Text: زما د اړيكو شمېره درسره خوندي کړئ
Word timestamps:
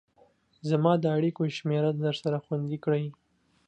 زما 0.69 0.91
د 0.99 1.05
اړيكو 1.15 1.41
شمېره 1.57 1.91
درسره 2.05 2.37
خوندي 2.45 2.77
کړئ 2.85 3.05